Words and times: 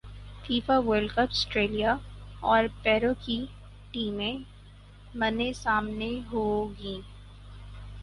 FIFA 0.43 0.77
world cup 0.79 1.33
سٹریلیا 1.33 1.95
اور 2.43 2.63
پیرو 2.83 3.13
کی 3.21 3.37
ٹیمیں 3.91 4.37
منے 5.15 5.51
سامنے 5.55 6.11
ہوں 6.31 6.53
گی 6.77 6.99